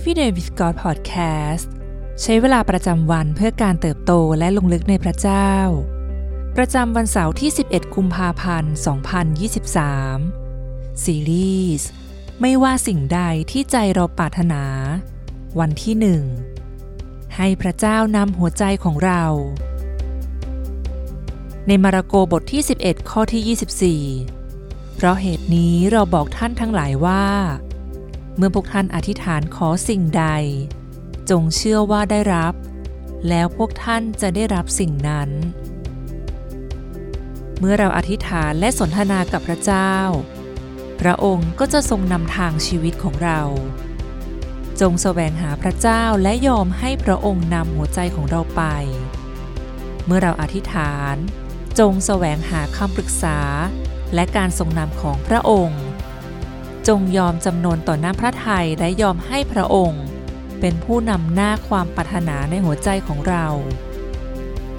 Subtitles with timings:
[0.00, 1.66] Everyday with God Podcast
[2.22, 5.50] ใช้เวลาประจำวันเพื่อการเติบโตและลงลึกในพระเจ้า
[6.56, 8.74] ประจำวันเสาร์ที่ 11 กุมภาพันธ์
[10.28, 11.88] 2023 ซีรีส์
[12.40, 13.20] ไม่ว่าสิ่งใด
[13.50, 14.64] ที่ใจเราปรารถนา
[15.60, 16.22] วันที่หนึ่ง
[17.36, 19.24] ให้พระเจ้านำหัวใจของเรา
[21.66, 23.58] ในมาระโกบทที่ 11 ข้อที่
[24.24, 27.24] 24 เพราะเหตุนี้เราบอกท่านทั้งหลายว่า
[28.40, 30.26] เมื่อพวกท่านอธิษฐานขอสิ่งใด
[31.30, 32.54] จงเชื่อว่าได้รับ
[33.28, 35.30] แล้วพวกท่านจะได้รับสิ่งนั้น
[37.58, 39.94] เมื่อเราอธิษฐานและสนทนากับพระเจ้า
[41.00, 43.40] พระองค์ก็จะทรงนำทางชีวิตของเรา
[44.80, 48.62] จงแสวงหาพระเจ้าและยอมให้พระองค์นำหัวใจของเราไป
[50.06, 51.14] เมื่อเราอธิษฐาน
[51.78, 53.38] จงแสวงหาคำปรึกษา
[54.14, 55.82] และการทรงนำของพระองค์
[56.88, 60.04] จงยอมจำนนต่อหน้าพระทัยและยอมให้พระองค์
[60.60, 63.46] เป็นผู้นำหน้าความปรารถนาในหัวใจของเรา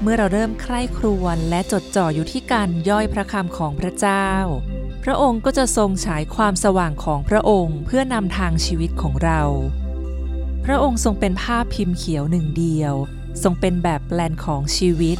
[0.00, 4.28] เมื่อเราเริ่มใคร่ครวญและจดจ่ออยู่ที่การย่อยพระคำของพระเจ้า
[5.04, 9.40] พระองค์ก็จะทรงฉายความสว่างของพระองค์เพื่อนำทางชีวิตของเรา
[10.64, 12.94] พระองค์ทรงเป็นภาพพิมพ์เขียวหนึ่งเดียว
[13.42, 15.18] ทรงเป็นแบบแปลนของชีวิต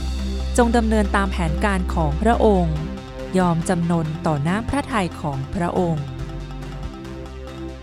[0.57, 2.77] จงดำเนินตามแผนการของพระองค์
[3.39, 6.07] ยอมจำนนต่อหน้าพระทัยของพระองค์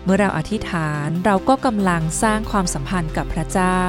[0.04, 3.80] เมื่อเราอธิษฐานเราก็กำลังสร้างความสัมพันธ์กับพระเจ้า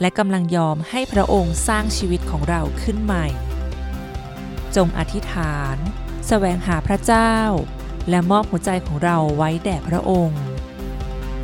[0.00, 3.26] และกำลังยอมให้พระองค์สร้างชีวิตของเราขึ้นใหม่
[4.76, 5.76] จงอธิษฐาน
[6.28, 7.34] แสวงหาพระเจ้า
[8.10, 10.42] และมอบหัวใจของเราไว้แด่พระองค์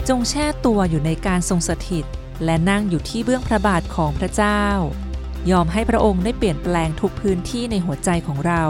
[0.09, 2.05] จงแช่ตัวอยู่ในการทรงสถิต
[2.45, 4.63] และนั่งอยู่ที่เบื้องพระบาทของพระเจ้า
[5.51, 8.65] ยอมให้พระองค์ได้เปลี่ยนแปลงทุกพื้นที่ในหัวใจของเรา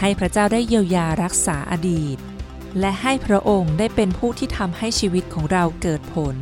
[0.00, 2.18] ให้พระเจ้าได้เยียวยารักษาอดีต
[2.80, 6.36] และให้พระองค์ได้เป็นผู้ที่ทำให้ชีวิตของเราเกิดผล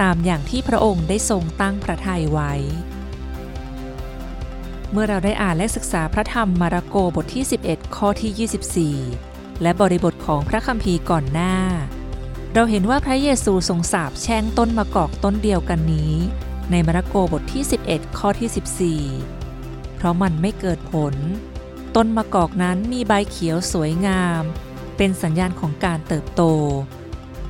[0.00, 2.52] ตามอย่างที่พระองค์ได้ทรงตั้งพระทัยไว้
[4.92, 11.56] เมื่อเราได้อ่านและศึกษาพระธรรมมาระโกบทที่ 11 ข้อที่ 24 และบริบทของพระคัมภีร์ก่อนหน้า
[12.54, 16.14] เราเห็นว่าพระเยซูทรงสาบแช่งต้นมะกอกต้นเดียวกันนี้
[16.70, 21.14] ในมาระโกบทที่ 11 ข้อที่ 14 เพราะมันไม่เกิดผล
[21.96, 24.42] ต้นมะกอกนั้นมีใบเขียวสวยงาม
[25.02, 26.42] เป็นสัญญาณของการเติบโต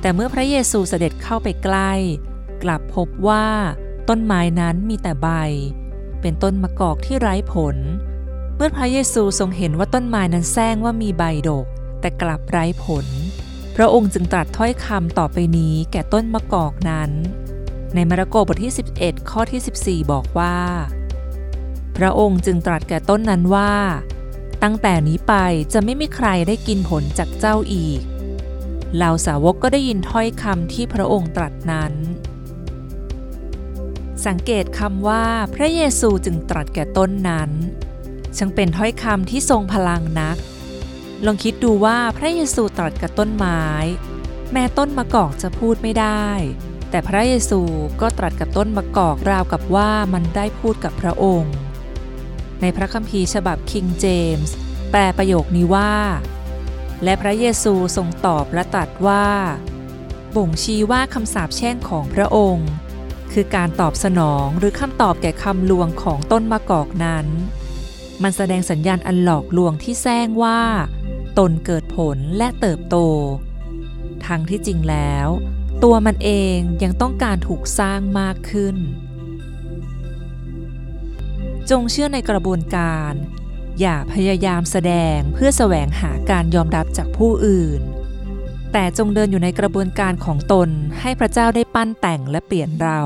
[0.01, 1.93] แต่เมื่อพระเยซูเสด็จเข้าไปใกล้
[2.63, 3.47] กลับพบว่า
[4.09, 5.27] ต้นไม้นั้นมีแต่ใบ
[6.21, 7.75] เป็นต้นมะกอกที่ไร้ผล
[8.55, 11.65] เมื่อพระเยซูทรงเห็นว่าต้นไม้นั้นแซงว่ามีใบดก
[12.01, 13.05] แต่กลับไร้ผล
[13.75, 17.11] พระองค์จึงตรัสถ้อยคำต่อไปนี้แก่ต้นมะกอกนั้น
[17.93, 20.57] ในมาระโกบทที่ 11 ข้อที่ 14 บอกว่า
[21.97, 23.73] พระองค์จึงตรัสแก่ต้นนั้นว่า
[24.63, 25.33] ตั้งแต่นี้ไป
[25.73, 28.01] จะไม่มีใครได้กินผลจากเจ้าอีก
[28.95, 31.93] เหล่าสาวกก็ได้ยินถ้อยคำที่พระองค์ตรัสนั้น
[34.25, 37.51] สังเกตคำว่าพระเยซูจึงตรัสแก่ต้นนั้น
[38.37, 40.37] ช่างเป็นถ้อยคำที่ทรงพลังนัก
[41.25, 43.63] ลองคิดดูว่าพระเยซูตรัสกับต้นไม้
[44.51, 46.27] แม้ต้นมะกอกจะพูดไม่ได้
[46.89, 47.61] แต่พระเยซู
[48.01, 51.53] ก็ตรัสกับต้นมะกอกราวกับว่ามันได้พูดกับพระองค์
[52.61, 54.05] ในพระคัมภีร์ฉบับคิงเจ
[54.35, 54.55] มส์
[54.91, 55.93] แปลประโยคนี้ว่า
[57.03, 59.25] และพระเยซูทรงตอบและตรัสว่า
[60.35, 62.69] บ่งชี้ว่าคำสาปแช่งของพระองค์
[63.33, 67.27] คือการตอบสนองหรือคำตอบแก่คำลวงของต้นมะกอกนั้น
[68.23, 70.61] มันแสดงสัญญาณอันหลอกลวงที่แซงว่า
[71.37, 72.97] ตนเกิดผลและเติบโต
[74.25, 75.27] ทั้งที่จริงแล้ว
[75.83, 78.75] ตัวมันเองยังต้องการถูกสร้างมากขึ้น
[81.69, 83.13] จงเชื่อในกระบวนการ
[83.79, 87.81] อย่าพยายามแสดงเพื่อแสวงหาการยอมรับจากผู้อื่น
[88.71, 90.69] แต่จงเดินอยู่ในกระบวนการของตน
[90.99, 93.01] ให้พระเจ้าได้ปั้นแต่งและเปลี่ยนเรา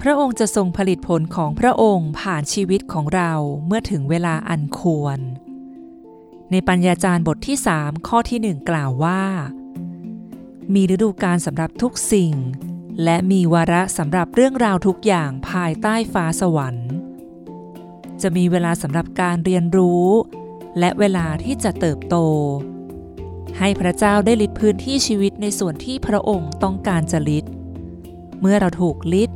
[0.00, 3.32] พระองค์จะทรงผลิตผลของพระองค์ผ่านชีวิตของเรา
[3.66, 5.18] เมื่อถึงเวลาอันควร
[6.50, 9.22] ในปัญญาจารย์บทที่ 3 ข้อที่ 1 กล่าวว่า
[10.74, 12.34] มีฤดูกาลสำหรับทุกสิ่ง
[13.04, 16.88] และมีวาระสำหรับเรื่องราวทุกอย่างภายใต้ฟ้าสวรรค์
[18.22, 20.08] จะมีเวลาสำหรับการเรียนรู้
[20.78, 22.16] และเวลาที่จะเติบโต
[23.58, 27.44] ให้พระเจ้าได้ลิดพื้นที่ชีวิตในส่วนที่พระองค์ต้องการจะลิด
[28.40, 29.30] เมื่อเราถูกลิด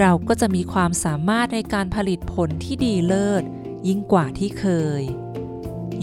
[0.00, 3.42] เราก็จะมีความสามารถในการผลิตผลที่ดีเลิศ
[3.88, 4.66] ยิ่งกว่าที่เค
[5.00, 5.02] ย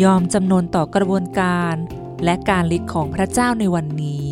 [0.04, 1.76] ยอมจำนนต่อกระบวนการ
[2.24, 4.30] และการลิดของพระเจ้าในวันนี้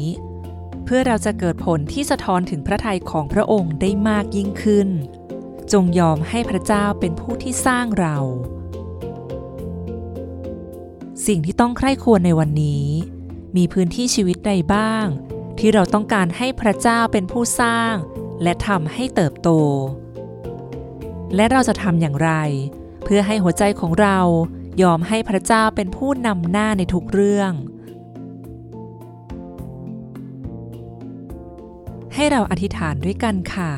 [0.85, 4.89] เพื่อเราจะเกิดผลที่สะท้อนถึงพระทัยของพระองค์ได้มากยิ่งขึ้น
[5.73, 8.17] จงยอมให้พระเจ้าเป็นผู้ที่สร้างเรา
[11.27, 12.87] สิ่งที่ต้องใคร่ควรในวันนี้
[13.57, 15.05] มีพื้นที่ชีวิตใดบ้าง
[15.59, 17.93] ที่เราต้องการให้พระเจ้าเป็นผู้สร้าง
[18.43, 19.49] และทำให้เติบโต
[21.35, 22.31] และเราจะทำอย่างไร
[23.03, 24.19] เพื่อให้หัวใจของเรา
[24.81, 27.51] ยอมให้พระเจ้าเป็นผู้นำหน้าในทุกเรื่อง
[32.13, 33.71] ให้เราอธิษฐานด้วยกันค่ะ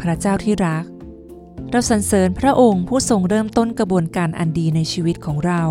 [0.00, 0.84] พระเจ้าที่รัก
[1.70, 5.62] เราสรรเสริญพระองค์ผู้ทรงเริ่มต้นกระบวนการอันดีในชีวิตของเรา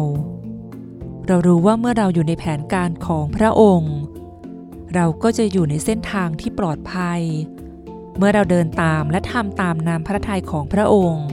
[1.27, 3.95] เรารู้ว่าเมื่อเราอยู่ในแผนการของพระองค์
[4.93, 7.21] เราก็จะอยู่ในเส้นทางที่ปลอดภัย
[8.17, 11.27] เมื่อเราเดินตามและทำตามนามพระทัยของพระองค์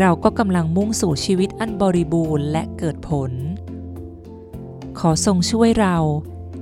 [0.00, 3.32] เราก็กำลังมุ่งสู่ชีวิตอันบริบูรณ์และเกิดผล
[4.98, 5.96] ขอทรงช่วยเรา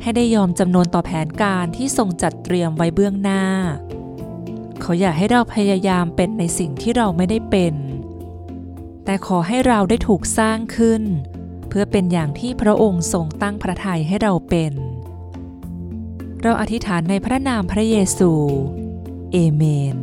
[0.02, 3.44] ให้ได้ยอมจำนวนต่อแผนการที่ทรงจัดเตรียมไว้เบื้องหน้า
[4.84, 7.74] ขาอยากให้เราพยายามเป็นในสิ่งที่เราไม่ได้เป็น
[9.04, 11.02] แต่ขอให้เราได้ถูกสร้างขึ้น
[11.68, 14.72] เพื่อเป็นอย่างที่พระองค์ทรงตั้งพระทัยให้เราเป็น
[16.42, 18.32] เราอธิษฐานในพระนามพระเยซู
[19.32, 19.62] เอเม
[19.94, 19.96] น